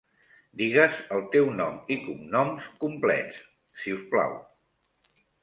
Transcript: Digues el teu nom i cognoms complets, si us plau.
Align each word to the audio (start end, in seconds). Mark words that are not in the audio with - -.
Digues 0.59 0.95
el 1.17 1.21
teu 1.35 1.51
nom 1.57 1.77
i 1.97 1.97
cognoms 2.07 2.71
complets, 2.87 3.39
si 3.83 3.95
us 3.99 4.03
plau. 4.17 4.35